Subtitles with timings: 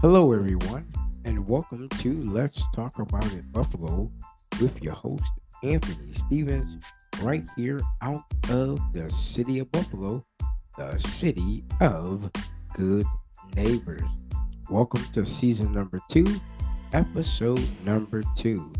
[0.00, 0.86] Hello, everyone,
[1.24, 4.08] and welcome to Let's Talk About It Buffalo
[4.60, 5.24] with your host,
[5.64, 6.80] Anthony Stevens,
[7.20, 10.24] right here out of the city of Buffalo,
[10.76, 12.30] the city of
[12.74, 13.06] good
[13.56, 14.04] neighbors.
[14.70, 16.40] Welcome to season number two,
[16.92, 18.72] episode number two.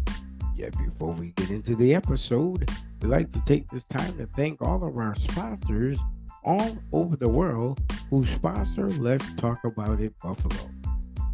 [0.55, 2.71] Yet, before we get into the episode,
[3.03, 5.99] we'd like to take this time to thank all of our sponsors
[6.45, 10.78] all over the world who sponsor Let's Talk About It Buffalo.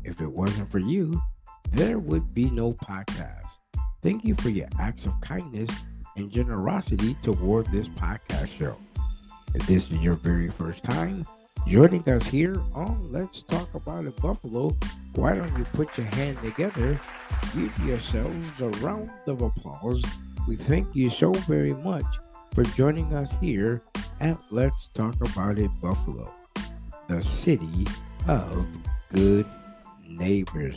[0.04, 1.20] If it wasn't for you,
[1.72, 3.58] there would be no podcast.
[4.02, 5.70] Thank you for your acts of kindness
[6.16, 8.76] and generosity toward this podcast show.
[9.54, 11.26] If this is your very first time
[11.66, 14.76] joining us here on Let's Talk About It Buffalo,
[15.14, 17.00] why don't you put your hand together,
[17.54, 20.04] give yourselves a round of applause.
[20.46, 22.04] We thank you so very much
[22.52, 23.80] for joining us here
[24.20, 26.32] at Let's Talk About It Buffalo,
[27.08, 27.86] the city
[28.28, 28.66] of
[29.12, 29.46] good
[30.06, 30.76] neighbors.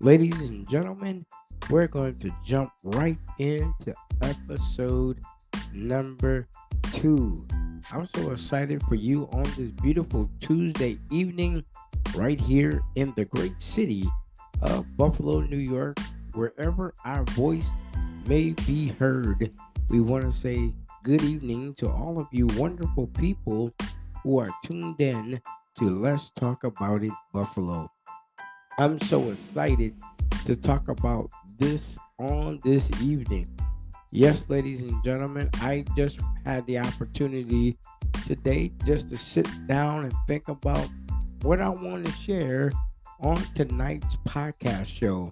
[0.00, 1.24] Ladies and gentlemen,
[1.70, 5.20] we're going to jump right into episode
[5.72, 6.48] number
[6.92, 7.46] two.
[7.92, 11.64] I'm so excited for you on this beautiful Tuesday evening,
[12.14, 14.04] right here in the great city
[14.62, 15.98] of Buffalo, New York,
[16.34, 17.68] wherever our voice
[18.26, 19.52] may be heard.
[19.88, 23.72] We want to say good evening to all of you wonderful people
[24.22, 25.40] who are tuned in
[25.78, 27.90] to Let's Talk About It Buffalo.
[28.80, 29.92] I'm so excited
[30.46, 33.48] to talk about this on this evening.
[34.12, 37.76] Yes, ladies and gentlemen, I just had the opportunity
[38.24, 40.88] today just to sit down and think about
[41.42, 42.70] what I want to share
[43.18, 45.28] on tonight's podcast show.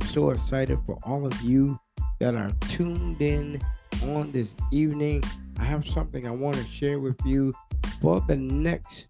[0.00, 1.78] I'm so excited for all of you
[2.18, 3.60] that are tuned in
[4.08, 5.22] on this evening.
[5.56, 7.54] I have something I want to share with you
[8.00, 9.06] for the next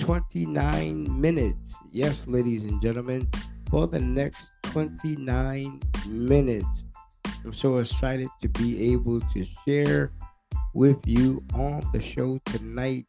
[0.00, 1.76] 29 minutes.
[1.92, 3.28] Yes, ladies and gentlemen,
[3.68, 6.84] for the next 29 minutes.
[7.44, 10.10] I'm so excited to be able to share
[10.74, 13.06] with you on the show tonight.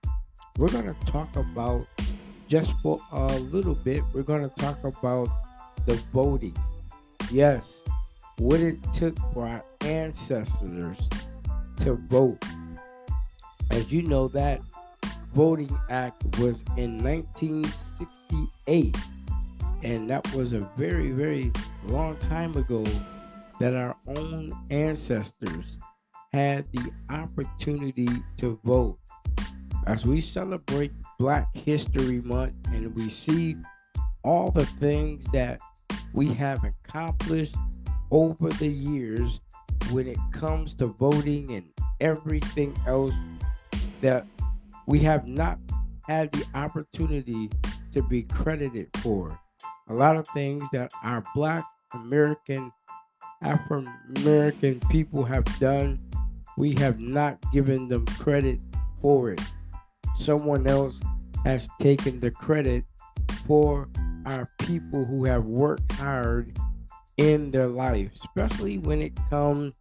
[0.58, 1.88] We're going to talk about
[2.48, 5.30] just for a little bit, we're going to talk about
[5.86, 6.56] the voting.
[7.32, 7.82] Yes,
[8.38, 10.98] what it took for our ancestors
[11.78, 12.44] to vote.
[13.70, 14.60] As you know, that
[15.34, 18.98] Voting Act was in 1968,
[19.82, 21.52] and that was a very, very
[21.86, 22.86] long time ago
[23.60, 25.78] that our own ancestors
[26.34, 28.98] had the opportunity to vote.
[29.88, 33.56] As we celebrate Black History Month and we see
[34.24, 35.60] all the things that
[36.14, 37.56] we have accomplished
[38.12, 39.40] over the years
[39.92, 41.70] when it comes to voting and
[42.00, 43.14] everything else
[44.02, 44.26] that
[44.92, 45.58] we have not
[46.02, 47.50] had the opportunity
[47.94, 49.40] to be credited for.
[49.88, 51.64] A lot of things that our Black
[51.94, 52.70] American,
[53.42, 53.86] Afro
[54.18, 55.98] American people have done,
[56.58, 58.60] we have not given them credit
[59.02, 59.40] for it.
[60.20, 61.00] Someone else
[61.46, 62.84] has taken the credit
[63.48, 63.88] for
[64.26, 66.52] our people who have worked hard
[67.16, 69.72] in their life, especially when it comes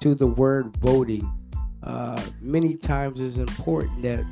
[0.00, 1.32] to the word voting.
[1.84, 4.26] Uh, many times it's important that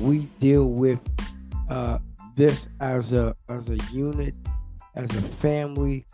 [0.00, 1.00] we deal with
[1.68, 1.98] uh,
[2.34, 4.34] this as a as a unit,
[4.94, 6.06] as a family.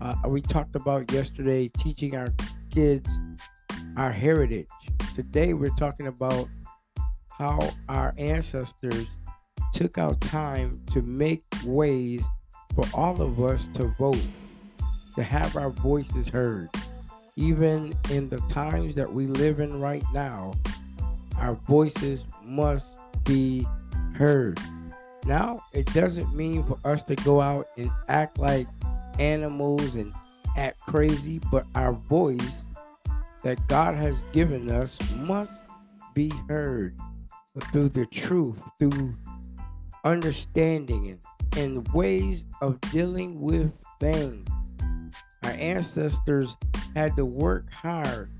[0.00, 2.32] Uh, we talked about yesterday teaching our
[2.70, 3.08] kids
[3.96, 4.66] our heritage.
[5.14, 6.48] Today we're talking about
[7.38, 9.06] how our ancestors
[9.72, 12.22] took out time to make ways
[12.74, 14.24] for all of us to vote,
[15.14, 16.68] to have our voices heard.
[17.36, 20.54] Even in the times that we live in right now,
[21.38, 22.93] our voices must
[23.24, 23.66] be
[24.14, 24.58] heard.
[25.24, 28.66] Now, it doesn't mean for us to go out and act like
[29.18, 30.12] animals and
[30.56, 32.64] act crazy, but our voice
[33.42, 35.52] that God has given us must
[36.14, 36.94] be heard
[37.72, 39.14] through the truth, through
[40.04, 41.18] understanding
[41.54, 44.48] and, and ways of dealing with things.
[45.42, 46.56] Our ancestors
[46.94, 48.30] had to work hard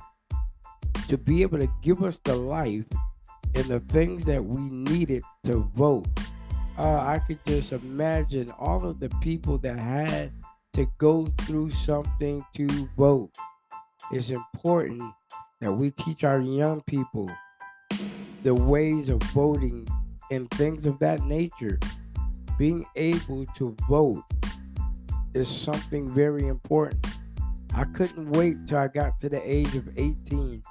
[1.09, 2.85] to be able to give us the life
[3.55, 6.07] and the things that we needed to vote.
[6.77, 10.33] Uh, I could just imagine all of the people that had
[10.73, 12.67] to go through something to
[12.97, 13.31] vote.
[14.11, 15.03] It's important
[15.61, 17.31] that we teach our young people
[18.43, 19.87] the ways of voting
[20.31, 21.79] and things of that nature.
[22.59, 24.25] Being able to vote
[25.33, 27.07] is something very important.
[27.77, 30.63] I couldn't wait till I got to the age of 18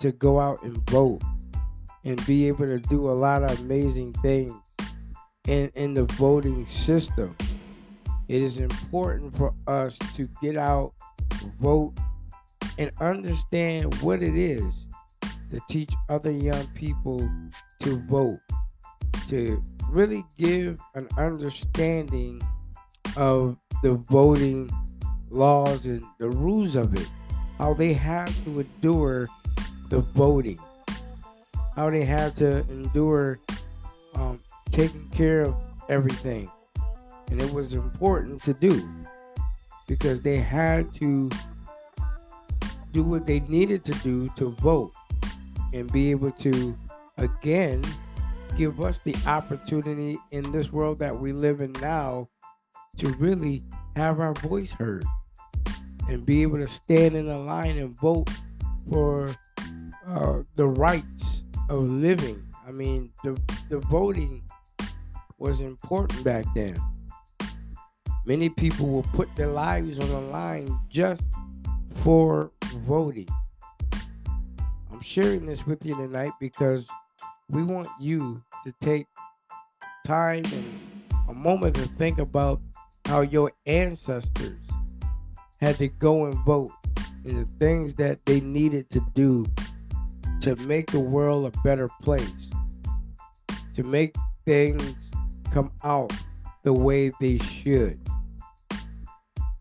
[0.00, 1.22] to go out and vote
[2.06, 4.54] and be able to do a lot of amazing things
[5.48, 7.36] in, in the voting system.
[8.28, 10.94] It is important for us to get out,
[11.60, 11.94] vote,
[12.78, 14.86] and understand what it is
[15.50, 17.28] to teach other young people
[17.80, 18.38] to vote,
[19.28, 22.40] to really give an understanding
[23.16, 24.70] of the voting
[25.30, 27.08] laws and the rules of it,
[27.58, 29.28] how they have to endure
[29.88, 30.58] the voting,
[31.76, 33.38] how they have to endure
[34.14, 34.40] um,
[34.70, 35.54] taking care of
[35.90, 36.50] everything.
[37.30, 38.82] And it was important to do
[39.86, 41.30] because they had to
[42.92, 44.92] do what they needed to do to vote
[45.74, 46.74] and be able to,
[47.18, 47.84] again,
[48.56, 52.26] give us the opportunity in this world that we live in now
[52.96, 53.62] to really
[53.96, 55.04] have our voice heard
[56.08, 58.30] and be able to stand in a line and vote
[58.88, 59.36] for
[60.06, 62.42] uh, the rights of living.
[62.66, 64.42] I mean, the, the voting
[65.38, 66.76] was important back then.
[68.24, 71.22] Many people will put their lives on the line just
[71.96, 72.50] for
[72.86, 73.28] voting.
[74.90, 76.86] I'm sharing this with you tonight because
[77.48, 79.06] we want you to take
[80.04, 80.80] time and
[81.28, 82.60] a moment to think about
[83.04, 84.58] how your ancestors
[85.60, 86.70] had to go and vote
[87.24, 89.46] and the things that they needed to do
[90.40, 92.48] to make the world a better place,
[93.74, 94.94] to make things
[95.52, 96.12] come out
[96.62, 97.98] the way they should.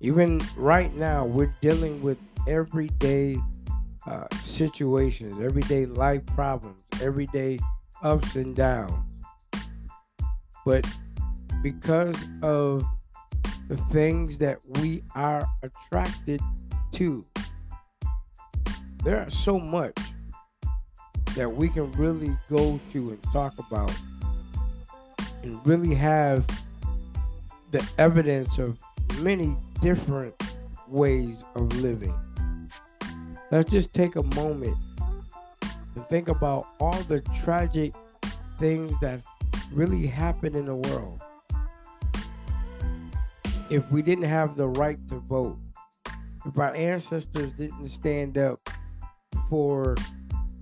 [0.01, 2.17] Even right now, we're dealing with
[2.47, 3.37] everyday
[4.07, 7.57] uh, situations, everyday life problems, everyday
[8.03, 8.93] ups and downs.
[10.65, 10.85] But
[11.63, 12.83] because of
[13.67, 16.41] the things that we are attracted
[16.93, 17.23] to,
[19.03, 19.97] there are so much
[21.35, 23.93] that we can really go to and talk about
[25.43, 26.45] and really have
[27.71, 28.81] the evidence of
[29.19, 30.33] many different
[30.87, 32.13] ways of living.
[33.51, 34.77] Let's just take a moment
[35.95, 37.93] and think about all the tragic
[38.57, 39.21] things that
[39.73, 41.21] really happen in the world.
[43.69, 45.57] If we didn't have the right to vote,
[46.45, 48.59] if our ancestors didn't stand up
[49.49, 49.95] for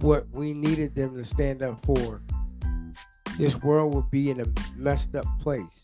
[0.04, 2.22] what we needed them to stand up for,
[3.38, 4.46] this world would be in a
[4.76, 5.82] messed up place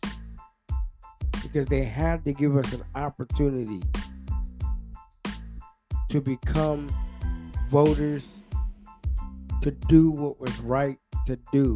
[1.42, 3.82] because they had to give us an opportunity
[6.10, 6.94] to become
[7.70, 8.24] voters,
[9.62, 11.74] to do what was right to do.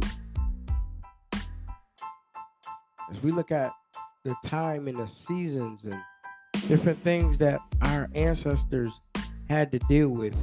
[3.10, 3.72] As we look at
[4.22, 5.98] the time and the seasons and
[6.68, 8.92] different things that our ancestors
[9.48, 10.36] had to deal with,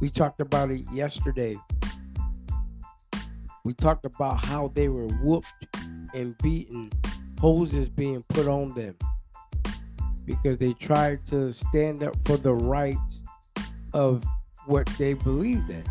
[0.00, 1.56] we talked about it yesterday.
[3.64, 5.66] We talked about how they were whooped
[6.14, 6.90] and beaten,
[7.38, 8.96] hoses being put on them
[10.24, 13.22] because they tried to stand up for the rights
[13.92, 14.24] of
[14.66, 15.84] what they believed in.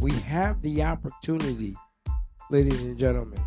[0.00, 1.76] We have the opportunity,
[2.50, 3.40] ladies and gentlemen,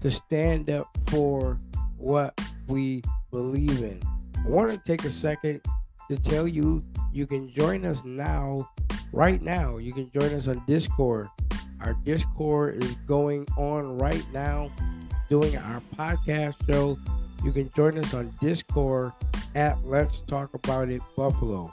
[0.00, 1.58] to stand up for
[1.96, 2.38] what
[2.68, 4.00] we believe in.
[4.36, 5.60] I want to take a second
[6.08, 6.82] to tell you
[7.12, 8.68] you can join us now,
[9.12, 9.78] right now.
[9.78, 11.28] You can join us on Discord.
[11.80, 14.70] Our Discord is going on right now,
[15.28, 16.98] doing our podcast show
[17.44, 19.12] you can join us on Discord
[19.54, 21.72] at Let's Talk About It Buffalo.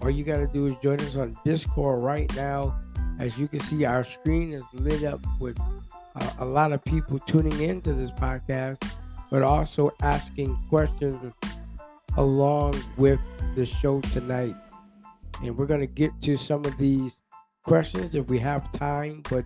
[0.00, 2.78] All you got to do is join us on Discord right now.
[3.18, 5.58] As you can see, our screen is lit up with
[6.16, 8.82] uh, a lot of people tuning into this podcast,
[9.30, 11.34] but also asking questions
[12.16, 13.20] along with
[13.54, 14.56] the show tonight.
[15.42, 17.12] And we're going to get to some of these
[17.64, 19.22] questions if we have time.
[19.28, 19.44] But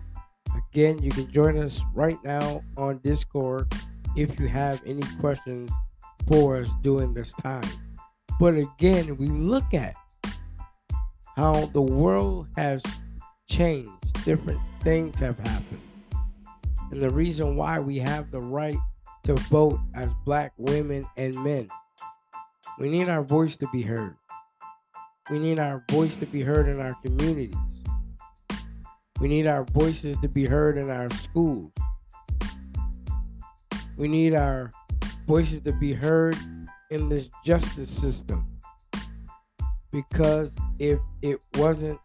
[0.55, 3.71] again, you can join us right now on Discord
[4.15, 5.71] if you have any questions
[6.27, 7.69] for us during this time.
[8.39, 9.95] But again, we look at
[11.35, 12.83] how the world has
[13.47, 13.89] changed,
[14.25, 15.81] different things have happened.
[16.91, 18.77] And the reason why we have the right
[19.23, 21.69] to vote as black women and men.
[22.79, 24.15] We need our voice to be heard.
[25.29, 27.55] We need our voice to be heard in our communities.
[29.19, 31.71] We need our voices to be heard in our schools.
[33.97, 34.71] We need our
[35.27, 36.37] voices to be heard
[36.91, 38.47] in this justice system.
[39.91, 41.99] Because if it wasn't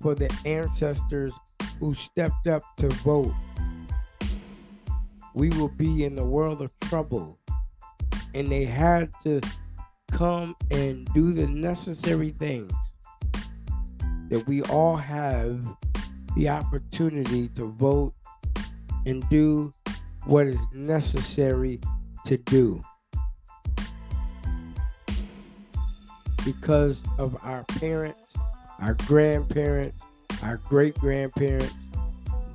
[0.00, 1.32] for the ancestors
[1.78, 3.34] who stepped up to vote,
[5.34, 7.38] we will be in the world of trouble.
[8.34, 9.42] And they had to
[10.12, 12.72] come and do the necessary things
[14.28, 15.66] that we all have
[16.36, 18.14] the opportunity to vote
[19.06, 19.72] and do
[20.24, 21.80] what is necessary
[22.24, 22.82] to do
[26.44, 28.36] because of our parents,
[28.80, 30.02] our grandparents,
[30.42, 31.74] our great grandparents.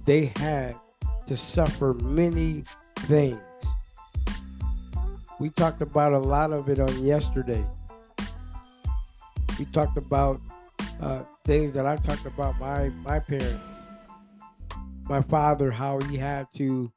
[0.06, 0.76] They had
[1.26, 2.64] to suffer many
[3.00, 3.40] things
[5.40, 7.64] we talked about a lot of it on yesterday.
[9.60, 10.42] We talked about
[11.00, 13.62] uh, things that I talked about my my parents,
[15.08, 16.92] my father, how he had to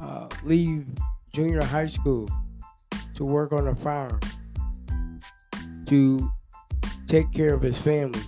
[0.00, 0.86] uh, leave
[1.32, 2.28] junior high school
[3.14, 4.18] to work on a farm
[5.86, 6.32] to
[7.06, 8.20] take care of his family.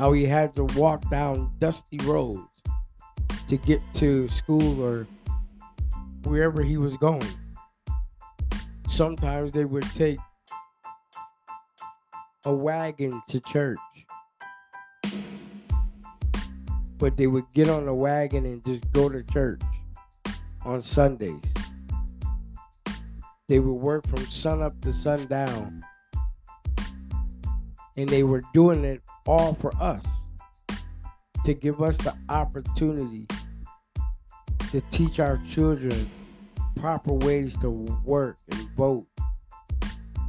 [0.00, 2.42] How he had to walk down dusty roads
[3.46, 5.06] to get to school or
[6.24, 7.26] wherever he was going.
[8.88, 10.18] Sometimes they would take
[12.44, 13.78] a wagon to church.
[16.98, 19.60] But they would get on the wagon and just go to church
[20.64, 21.40] on Sundays.
[23.48, 25.82] They would work from sun up to sundown.
[27.96, 30.04] And they were doing it all for us
[31.44, 33.26] to give us the opportunity
[34.70, 36.08] to teach our children
[36.76, 37.70] proper ways to
[38.04, 39.06] work and vote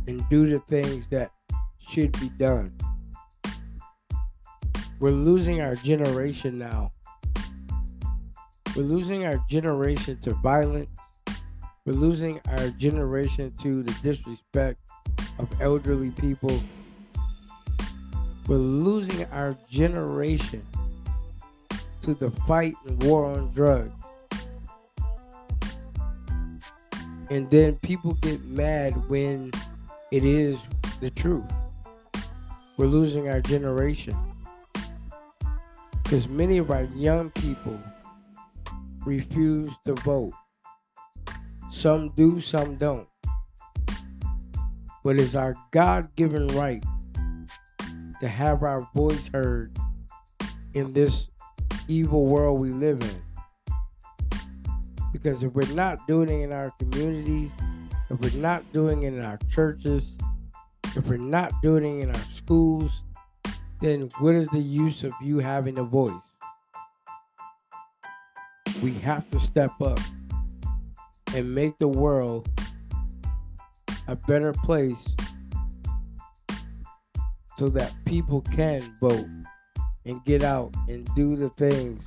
[0.08, 1.32] and do the things that
[1.80, 2.74] should be done.
[5.00, 6.92] We're losing our generation now.
[8.76, 10.90] We're losing our generation to violence.
[11.86, 14.80] We're losing our generation to the disrespect
[15.40, 16.62] of elderly people.
[18.48, 20.62] We're losing our generation
[22.04, 24.01] to the fight and war on drugs.
[27.32, 29.52] And then people get mad when
[30.12, 30.58] it is
[31.00, 31.50] the truth.
[32.76, 34.18] We're losing our generation.
[36.04, 37.80] Because many of our young people
[39.06, 40.34] refuse to vote.
[41.70, 43.08] Some do, some don't.
[45.02, 46.84] But it's our God given right
[48.20, 49.72] to have our voice heard
[50.74, 51.30] in this
[51.88, 53.31] evil world we live in.
[55.12, 57.52] Because if we're not doing it in our communities,
[58.10, 60.18] if we're not doing it in our churches,
[60.96, 63.04] if we're not doing it in our schools,
[63.82, 66.14] then what is the use of you having a voice?
[68.84, 70.00] We have to step up
[71.36, 72.50] and make the world
[74.08, 75.16] a better place
[77.58, 79.28] so that people can vote
[80.06, 82.06] and get out and do the things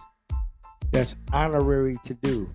[0.91, 2.51] that's honorary to do.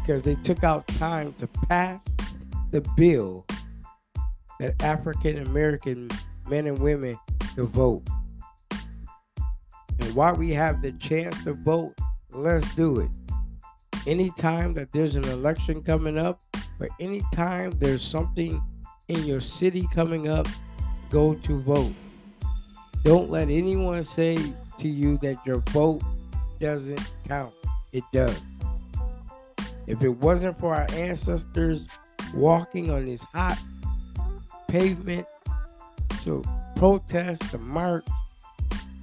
[0.00, 2.02] Because they took out time to pass
[2.70, 3.46] the bill
[4.60, 6.10] that African American
[6.46, 7.18] men and women
[7.54, 8.06] to vote.
[9.98, 11.94] And while we have the chance to vote,
[12.30, 13.10] let's do it.
[14.06, 16.42] Anytime that there's an election coming up,
[16.78, 18.62] or anytime there's something
[19.08, 20.46] in your city coming up,
[21.10, 21.94] go to vote.
[23.02, 24.36] Don't let anyone say
[24.78, 26.02] to you that your vote
[26.60, 27.54] doesn't count.
[27.92, 28.42] It does.
[29.86, 31.86] If it wasn't for our ancestors
[32.34, 33.58] walking on this hot
[34.68, 35.26] pavement
[36.24, 36.42] to
[36.74, 38.06] protest, to march,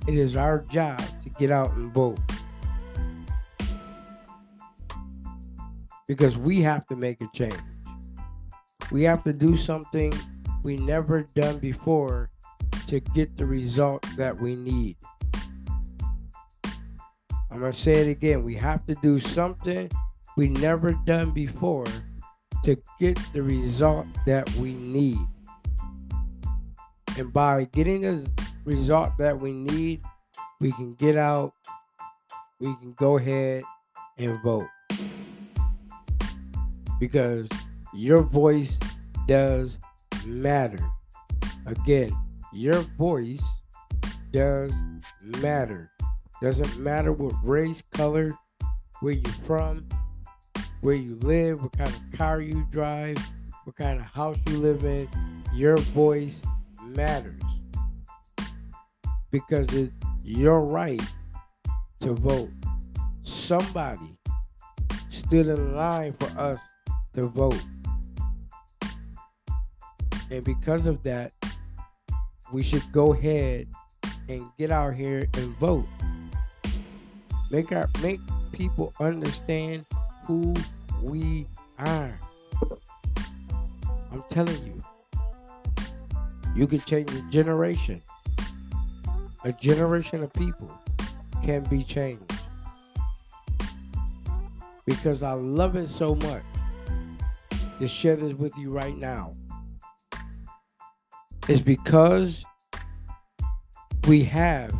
[0.07, 2.19] it is our job to get out and vote.
[6.05, 7.55] Because we have to make a change.
[8.91, 10.13] We have to do something
[10.63, 12.29] we never done before
[12.87, 14.97] to get the result that we need.
[17.49, 18.43] I'm going to say it again.
[18.43, 19.89] We have to do something
[20.35, 21.85] we never done before
[22.63, 25.19] to get the result that we need.
[27.17, 28.29] And by getting the
[28.65, 30.01] result that we need,
[30.59, 31.53] we can get out,
[32.59, 33.63] we can go ahead
[34.17, 34.67] and vote.
[36.99, 37.47] Because
[37.93, 38.79] your voice
[39.27, 39.77] does
[40.25, 40.79] matter.
[41.65, 42.11] Again,
[42.51, 43.43] your voice
[44.31, 44.73] does
[45.41, 45.91] matter.
[46.41, 48.33] Doesn't matter what race, color,
[49.01, 49.87] where you're from,
[50.83, 53.17] where you live, what kind of car you drive,
[53.63, 55.07] what kind of house you live in.
[55.53, 56.41] Your voice
[56.85, 57.41] matters
[59.31, 59.93] because it's
[60.25, 61.01] your right
[62.01, 62.49] to vote.
[63.23, 64.17] Somebody
[65.07, 66.59] stood in line for us
[67.13, 67.63] to vote.
[70.29, 71.31] And because of that,
[72.51, 73.67] we should go ahead
[74.27, 75.85] and get out here and vote.
[77.51, 78.19] Make our make
[78.51, 79.85] people understand
[80.25, 80.53] who
[81.01, 81.47] we
[81.79, 82.19] are.
[84.11, 84.83] I'm telling you.
[86.55, 88.01] You can change a generation.
[89.43, 90.71] A generation of people
[91.43, 92.23] can be changed.
[94.85, 96.43] because I love it so much
[97.79, 99.33] to share this with you right now
[101.47, 102.45] is because
[104.07, 104.73] we have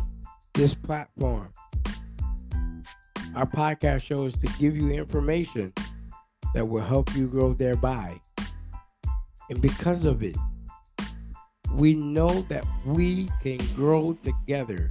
[0.54, 1.50] this platform.
[3.36, 5.72] Our podcast show is to give you information
[6.54, 8.20] that will help you grow thereby.
[9.50, 10.36] And because of it,
[11.72, 14.88] we know that we can grow together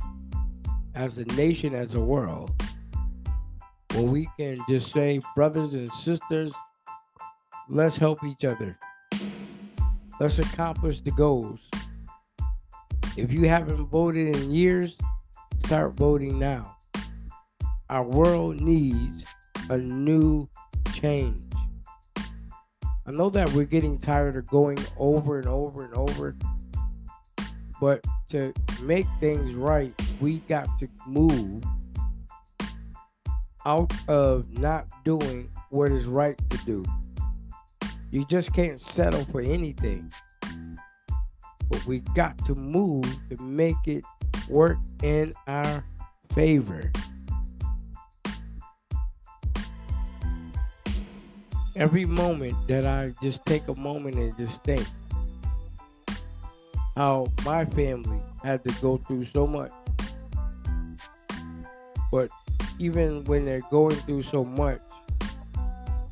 [0.94, 2.52] as a nation, as a world,
[3.94, 6.54] when we can just say, brothers and sisters,
[7.70, 8.78] let's help each other.
[10.20, 11.70] Let's accomplish the goals.
[13.16, 14.98] If you haven't voted in years,
[15.60, 16.76] start voting now.
[17.94, 19.24] Our world needs
[19.70, 20.50] a new
[20.96, 21.40] change.
[23.06, 26.36] I know that we're getting tired of going over and over and over,
[27.80, 31.64] but to make things right, we got to move
[33.64, 36.84] out of not doing what is right to do.
[38.10, 40.12] You just can't settle for anything.
[41.70, 44.04] But we got to move to make it
[44.50, 45.86] work in our
[46.34, 46.92] favor.
[51.76, 54.86] Every moment that I just take a moment and just think
[56.96, 59.72] how my family had to go through so much.
[62.12, 62.30] But
[62.78, 64.80] even when they're going through so much,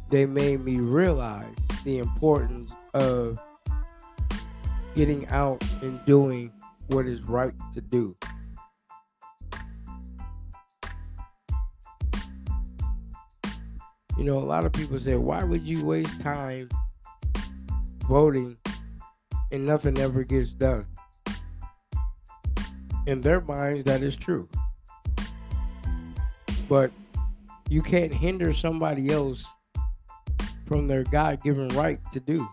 [0.09, 1.53] they made me realize
[1.85, 3.37] the importance of
[4.95, 6.51] getting out and doing
[6.87, 8.15] what is right to do.
[14.21, 16.69] You know, a lot of people say, why would you waste time
[18.01, 18.55] voting
[19.51, 20.85] and nothing ever gets done?
[23.07, 24.47] In their minds, that is true.
[26.69, 26.91] But
[27.67, 29.43] you can't hinder somebody else
[30.67, 32.47] from their God given right to do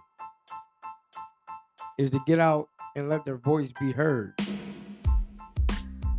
[1.98, 4.32] is to get out and let their voice be heard.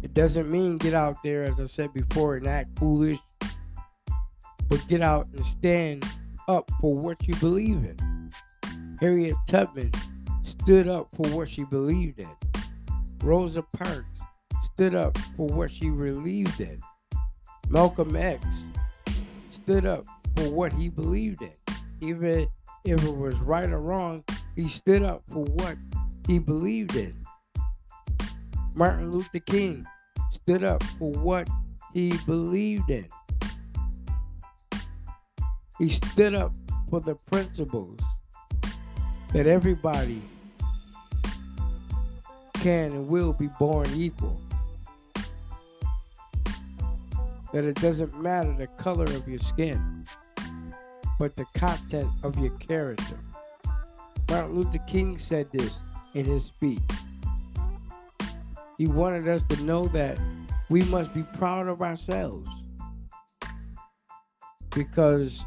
[0.03, 3.17] It doesn't mean get out there, as I said before, and act foolish,
[4.69, 6.05] but get out and stand
[6.47, 8.31] up for what you believe in.
[8.99, 9.91] Harriet Tubman
[10.43, 12.29] stood up for what she believed in.
[13.23, 14.19] Rosa Parks
[14.61, 16.81] stood up for what she believed in.
[17.69, 18.63] Malcolm X
[19.49, 20.05] stood up
[20.35, 21.51] for what he believed in.
[22.01, 22.47] Even
[22.85, 24.23] if it was right or wrong,
[24.55, 25.77] he stood up for what
[26.27, 27.25] he believed in.
[28.75, 29.85] Martin Luther King
[30.31, 31.49] stood up for what
[31.93, 33.07] he believed in.
[35.79, 36.53] He stood up
[36.89, 37.97] for the principles
[39.31, 40.21] that everybody
[42.55, 44.39] can and will be born equal.
[47.53, 50.05] That it doesn't matter the color of your skin,
[51.17, 53.17] but the content of your character.
[54.29, 55.79] Martin Luther King said this
[56.13, 56.79] in his speech.
[58.77, 60.17] He wanted us to know that
[60.69, 62.49] we must be proud of ourselves
[64.75, 65.43] because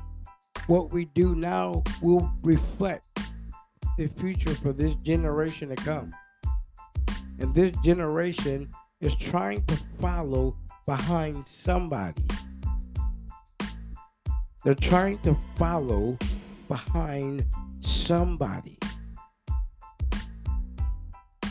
[0.66, 3.08] what we do now will reflect
[3.98, 6.14] the future for this generation to come.
[7.38, 8.70] And this generation
[9.00, 12.22] is trying to follow behind somebody.
[14.64, 16.16] They're trying to follow
[16.68, 17.44] behind
[17.80, 18.78] somebody.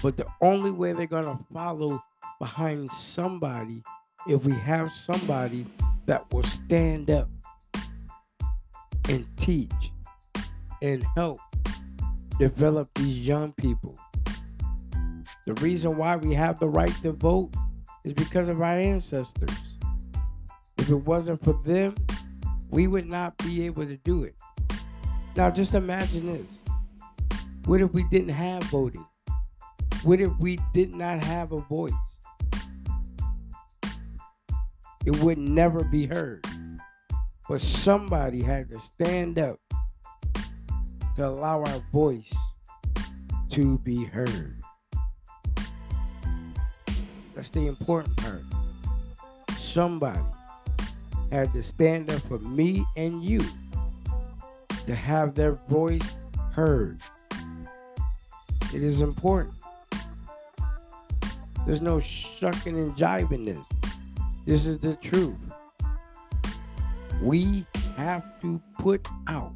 [0.01, 2.01] But the only way they're going to follow
[2.39, 3.83] behind somebody
[4.27, 5.65] if we have somebody
[6.05, 7.29] that will stand up
[9.11, 9.91] and teach
[10.81, 11.37] and help
[12.39, 13.97] develop these young people.
[15.45, 17.53] The reason why we have the right to vote
[18.05, 19.51] is because of our ancestors.
[20.77, 21.93] If it wasn't for them,
[22.69, 24.35] we would not be able to do it.
[25.35, 26.59] Now, just imagine this.
[27.65, 29.05] What if we didn't have voting?
[30.03, 31.91] What if we did not have a voice?
[35.05, 36.45] It would never be heard.
[37.49, 39.59] But somebody had to stand up
[41.15, 42.33] to allow our voice
[43.51, 44.61] to be heard.
[47.35, 48.43] That's the important part.
[49.57, 50.19] Somebody
[51.31, 53.41] had to stand up for me and you
[54.85, 56.15] to have their voice
[56.53, 56.99] heard.
[58.73, 59.55] It is important.
[61.65, 63.91] There's no shucking and jiving this.
[64.45, 65.37] This is the truth.
[67.21, 67.65] We
[67.97, 69.53] have to put out.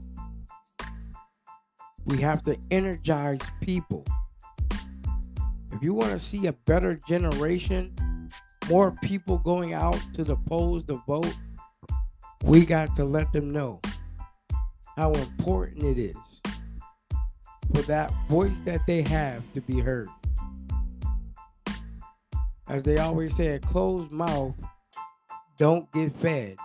[2.05, 4.05] We have to energize people.
[5.71, 7.93] If you want to see a better generation,
[8.69, 11.33] more people going out to the polls to vote,
[12.43, 13.81] We got to let them know
[14.95, 16.15] how important it is
[17.73, 20.09] for that voice that they have to be heard.
[22.67, 24.53] As they always say, a closed mouth
[25.57, 26.57] don't get fed.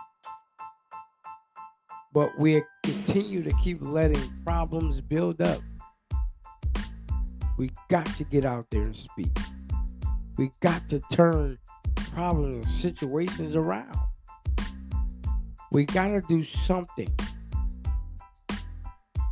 [2.13, 5.61] But we continue to keep letting problems build up.
[7.57, 9.37] We got to get out there and speak.
[10.37, 11.59] We got to turn
[12.15, 13.97] problems and situations around.
[15.71, 17.15] We got to do something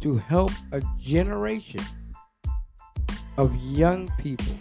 [0.02, 1.80] to help a generation
[3.36, 4.54] of young people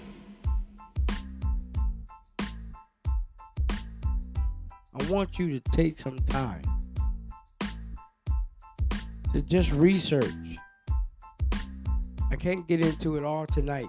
[5.00, 6.64] I want you to take some time
[9.34, 10.26] to just research.
[12.32, 13.88] I can't get into it all tonight.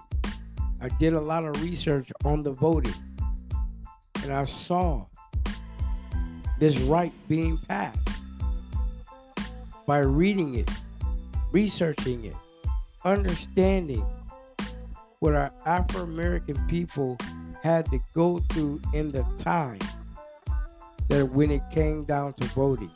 [0.80, 2.94] I did a lot of research on the voting
[4.22, 5.06] and I saw
[6.58, 7.98] this right being passed
[9.86, 10.70] by reading it,
[11.52, 12.34] researching it,
[13.04, 14.04] understanding
[15.20, 17.16] what our Afro American people
[17.62, 19.78] had to go through in the time
[21.08, 22.90] that when it came down to voting.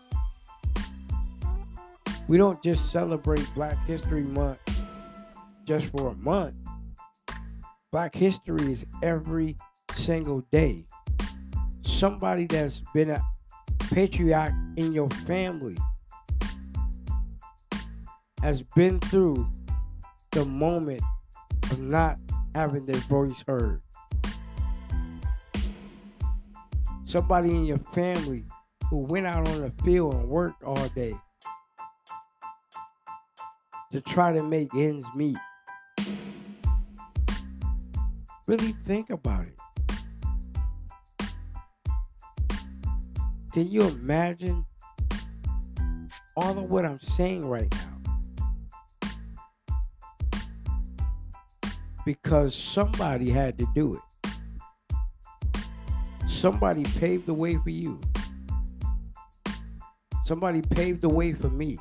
[2.29, 4.61] We don't just celebrate Black History Month
[5.65, 6.55] just for a month.
[7.91, 9.57] Black history is every
[9.95, 10.87] single day.
[11.83, 13.23] Somebody that's been a
[13.91, 15.77] patriarch in your family
[18.43, 19.51] has been through
[20.31, 21.03] the moment
[21.71, 22.19] of not
[22.55, 23.83] having their voice heard.
[27.13, 28.43] somebody in your family
[28.89, 31.13] who went out on the field and worked all day
[33.93, 35.37] to try to make ends meet.
[38.47, 39.55] Really think about it.
[43.53, 44.65] Can you imagine
[46.37, 47.89] all of what I'm saying right now?
[52.07, 54.01] Because somebody had to do it.
[56.27, 58.01] Somebody paved the way for you.
[60.25, 61.79] Somebody paved the way for me.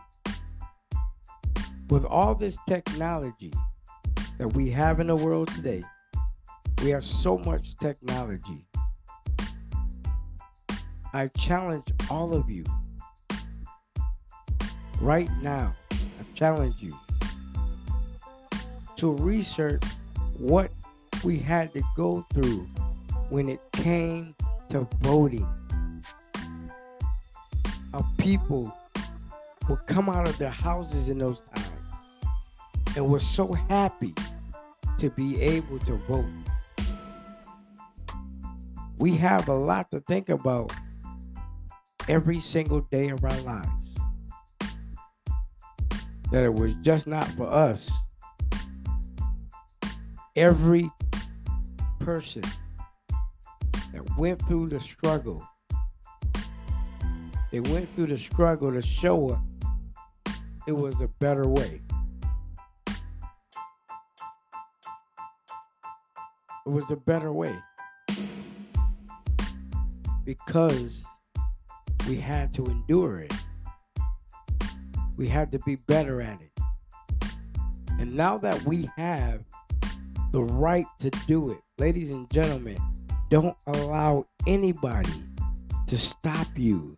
[1.91, 3.51] With all this technology
[4.38, 5.84] that we have in the world today,
[6.82, 8.65] we have so much technology.
[11.12, 12.63] I challenge all of you
[15.01, 15.75] right now.
[15.91, 16.97] I challenge you
[18.95, 19.84] to research
[20.38, 20.71] what
[21.25, 22.69] we had to go through
[23.27, 24.34] when it came
[24.69, 25.45] to voting.
[27.91, 28.73] How people
[29.67, 31.71] would come out of their houses in those times
[32.95, 34.13] and were so happy
[34.97, 36.25] to be able to vote.
[38.97, 40.71] We have a lot to think about
[42.08, 43.95] every single day of our lives.
[46.32, 47.91] That it was just not for us.
[50.36, 50.89] Every
[51.99, 52.43] person
[53.93, 55.43] that went through the struggle.
[57.51, 59.39] They went through the struggle to show us
[60.67, 61.82] it was a better way.
[66.65, 67.56] It was a better way.
[70.24, 71.04] Because
[72.08, 73.34] we had to endure it.
[75.17, 76.52] We had to be better at it.
[78.00, 79.43] And now that we have
[80.32, 82.78] the right to do it, ladies and gentlemen,
[83.30, 85.24] don't allow anybody
[85.88, 86.95] to stop you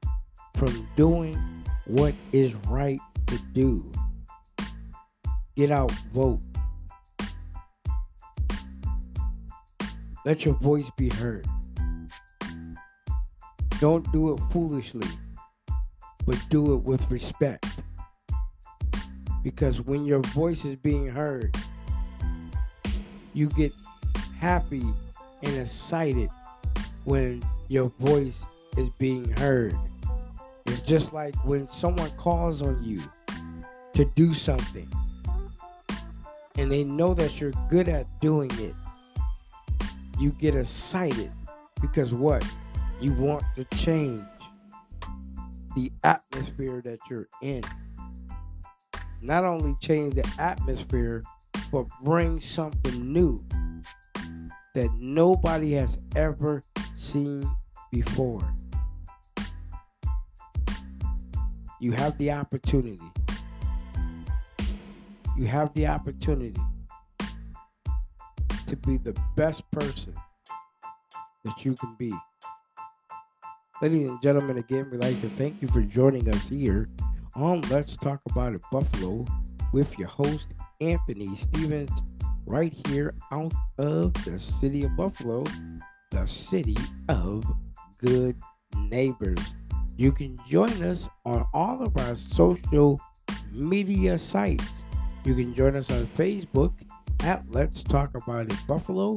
[0.56, 1.38] from doing
[1.86, 3.92] what is right to do.
[5.56, 6.40] Get out, vote.
[10.26, 11.46] Let your voice be heard.
[13.80, 15.08] Don't do it foolishly,
[16.26, 17.66] but do it with respect.
[19.44, 21.54] Because when your voice is being heard,
[23.34, 23.74] you get
[24.40, 24.84] happy
[25.42, 26.30] and excited
[27.04, 28.46] when your voice
[28.78, 29.76] is being heard.
[30.66, 33.02] It's just like when someone calls on you
[33.94, 34.88] to do something
[36.58, 38.74] and they know that you're good at doing it.
[40.24, 41.30] You get excited
[41.82, 42.46] because what?
[43.02, 44.24] You want to change
[45.76, 47.62] the atmosphere that you're in.
[49.22, 51.24] Not only change the atmosphere,
[51.74, 53.44] but bring something new
[54.74, 56.64] that nobody has ever
[56.96, 57.46] seen
[57.92, 58.50] before.
[61.82, 63.12] You have the opportunity.
[65.38, 66.62] You have the opportunity
[68.74, 70.16] to be the best person
[71.44, 72.12] that you can be.
[73.84, 76.88] Ladies and gentlemen, again, we'd like to thank you for joining us here
[77.36, 79.26] on Let's Talk About It Buffalo
[79.74, 80.50] with your host,
[80.82, 81.92] Anthony Stevens,
[82.48, 85.44] right here out of the city of Buffalo,
[86.10, 86.78] the city
[87.10, 87.46] of
[88.00, 88.36] good
[88.90, 89.54] neighbors.
[89.98, 93.00] You can join us on all of our social
[93.52, 94.82] media sites.
[95.26, 96.74] You can join us on Facebook
[97.24, 99.16] at Let's Talk About It Buffalo.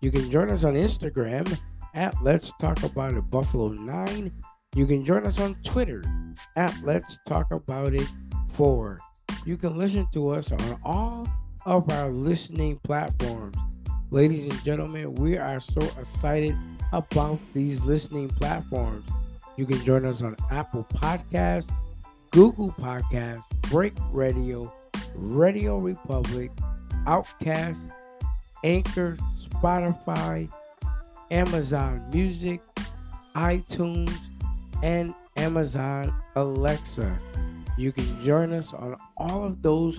[0.00, 1.58] You can join us on Instagram
[1.94, 4.32] at Let's Talk About It Buffalo 9.
[4.76, 6.04] You can join us on Twitter
[6.56, 8.08] at Let's Talk About It
[8.52, 9.00] 4.
[9.44, 11.26] You can listen to us on all
[11.66, 13.56] of our listening platforms.
[14.10, 16.56] Ladies and gentlemen, we are so excited
[16.92, 19.04] about these listening platforms.
[19.56, 21.70] You can join us on Apple Podcasts,
[22.30, 24.72] Google Podcasts, Break Radio,
[25.16, 26.52] Radio Republic,
[27.08, 27.80] Outcast,
[28.64, 29.16] Anchor,
[29.48, 30.46] Spotify,
[31.30, 32.60] Amazon Music,
[33.34, 34.14] iTunes,
[34.82, 37.18] and Amazon Alexa.
[37.78, 39.98] You can join us on all of those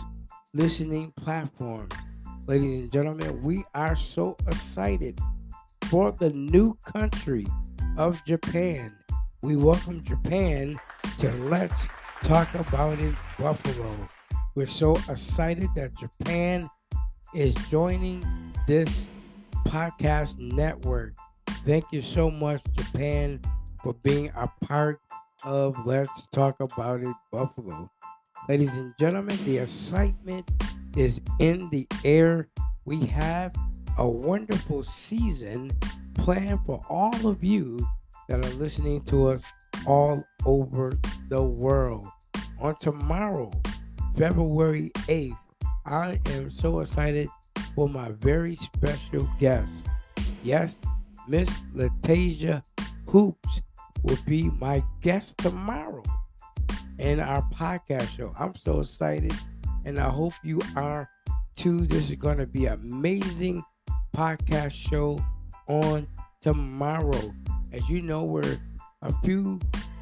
[0.53, 1.91] listening platforms.
[2.45, 5.19] Ladies and gentlemen, we are so excited
[5.85, 7.47] for the new country
[7.97, 8.95] of Japan.
[9.41, 10.79] We welcome Japan
[11.17, 11.87] to Let's
[12.21, 13.95] Talk About It Buffalo.
[14.53, 16.69] We're so excited that Japan
[17.33, 18.25] is joining
[18.67, 19.07] this
[19.67, 21.13] podcast network.
[21.65, 23.39] Thank you so much, Japan,
[23.83, 24.99] for being a part
[25.43, 27.89] of Let's Talk About It Buffalo.
[28.47, 30.49] Ladies and gentlemen, the excitement
[30.97, 32.47] is in the air.
[32.85, 33.53] We have
[33.97, 35.71] a wonderful season
[36.15, 37.79] planned for all of you
[38.27, 39.43] that are listening to us
[39.85, 40.97] all over
[41.29, 42.07] the world.
[42.59, 43.51] On tomorrow,
[44.15, 45.37] February 8th,
[45.85, 47.29] I am so excited
[47.75, 49.87] for my very special guest.
[50.43, 50.77] Yes,
[51.27, 52.63] Miss Latasia
[53.07, 53.61] Hoops
[54.03, 56.03] will be my guest tomorrow
[56.97, 58.33] in our podcast show.
[58.37, 59.33] I'm so excited,
[59.85, 61.09] and I hope you are
[61.55, 61.85] too.
[61.85, 63.63] This is going to be an amazing
[64.15, 65.19] podcast show
[65.67, 66.07] on
[66.41, 67.33] tomorrow.
[67.71, 68.59] As you know, we're
[69.01, 69.59] a few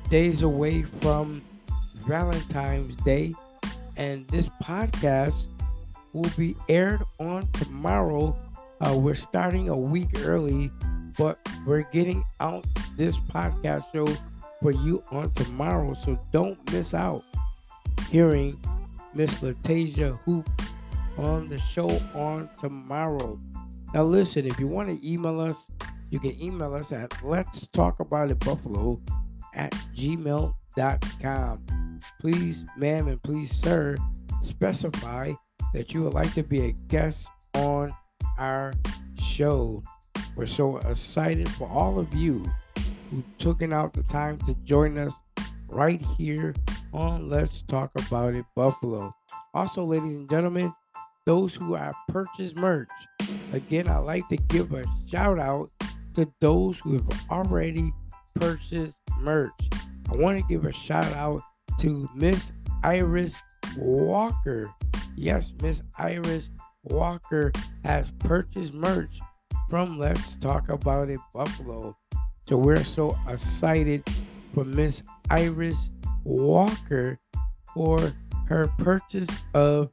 [0.09, 1.41] days away from
[2.07, 3.33] Valentine's Day,
[3.95, 5.47] and this podcast
[6.13, 8.37] will be aired on tomorrow.
[8.81, 10.69] Uh, we're starting a week early,
[11.17, 12.65] but we're getting out
[12.95, 14.07] this podcast show
[14.61, 15.93] for you on tomorrow.
[15.93, 17.23] So don't miss out
[18.09, 18.59] hearing
[19.13, 20.49] Miss Latasia Hoop
[21.17, 23.39] on the show on tomorrow.
[23.93, 25.71] Now, listen, if you want to email us,
[26.09, 29.01] you can email us at let's talk about it buffalo
[29.55, 31.65] at gmail.com.
[32.19, 33.97] Please, ma'am, and please, sir,
[34.41, 35.33] specify
[35.73, 37.93] that you would like to be a guest on
[38.37, 38.73] our
[39.19, 39.81] show.
[40.35, 42.43] We're so excited for all of you
[43.09, 45.13] who took out the time to join us
[45.67, 46.53] right here
[46.93, 49.13] on Let's Talk About It Buffalo.
[49.53, 50.73] Also, ladies and gentlemen,
[51.25, 52.89] those who have purchased merch,
[53.53, 55.69] again, I'd like to give a shout out
[56.13, 57.91] to those who have already
[58.35, 59.69] purchased merch.
[60.11, 61.41] I want to give a shout out
[61.79, 62.51] to Miss
[62.83, 63.35] Iris
[63.77, 64.73] Walker.
[65.19, 66.51] Yes, Miss Iris
[66.83, 67.51] Walker
[67.83, 69.19] has purchased merch
[69.67, 71.97] from Let's Talk About It Buffalo.
[72.43, 74.03] So we're so excited
[74.53, 75.01] for Miss
[75.31, 75.89] Iris
[76.23, 77.19] Walker
[77.73, 78.13] for
[78.45, 79.89] her purchase of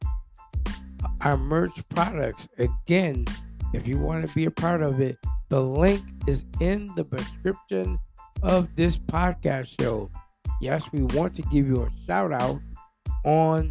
[1.23, 2.47] our merch products.
[2.59, 3.25] Again,
[3.73, 5.17] if you want to be a part of it,
[5.49, 7.99] the link is in the description
[8.43, 10.11] of this podcast show.
[10.61, 12.61] Yes, we want to give you a shout out
[13.25, 13.71] on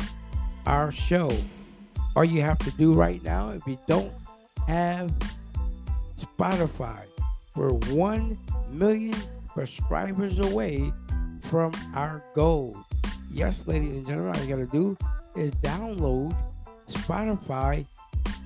[0.66, 1.32] our show.
[2.16, 4.12] All you have to do right now, if you don't
[4.68, 5.12] have
[6.18, 7.04] Spotify,
[7.56, 8.38] we're 1
[8.72, 9.16] million
[9.56, 10.92] subscribers away
[11.42, 12.78] from our goal.
[13.32, 14.98] Yes, ladies and gentlemen, all you gotta do
[15.36, 16.36] is download
[16.88, 17.86] Spotify.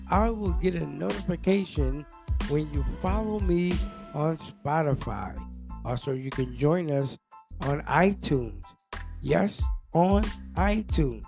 [0.10, 2.06] I will get a notification
[2.50, 3.74] when you follow me
[4.14, 5.38] on Spotify.
[5.84, 7.18] Also, you can join us
[7.62, 8.64] on iTunes.
[9.22, 9.62] Yes,
[9.94, 10.24] on
[10.56, 11.24] iTunes.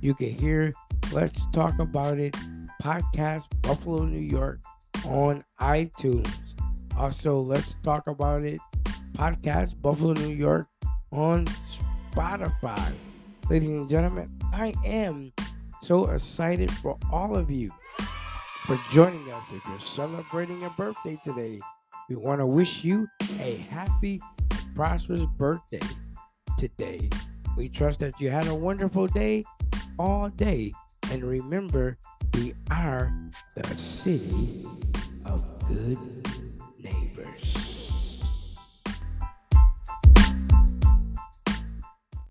[0.00, 0.72] You can hear
[1.12, 2.36] Let's Talk About It
[2.82, 4.60] podcast Buffalo, New York
[5.06, 6.30] on iTunes.
[6.96, 8.60] Also, let's talk about it.
[9.14, 10.68] Podcast Buffalo, New York
[11.12, 11.46] on
[12.12, 12.92] Spotify.
[13.48, 15.32] Ladies and gentlemen, I am
[15.82, 17.72] so excited for all of you
[18.64, 19.44] for joining us.
[19.52, 21.58] If you're celebrating a birthday today,
[22.08, 23.08] we want to wish you
[23.40, 24.20] a happy,
[24.74, 25.80] prosperous birthday
[26.58, 27.08] today.
[27.56, 29.42] We trust that you had a wonderful day
[29.98, 30.72] all day.
[31.10, 31.98] And remember,
[32.34, 33.12] we are
[33.54, 34.66] the city
[35.24, 35.98] of good
[36.78, 37.15] neighbors.